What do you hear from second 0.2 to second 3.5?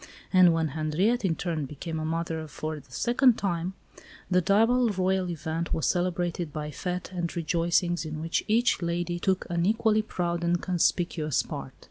And when Henriette, in turn, became a mother for the second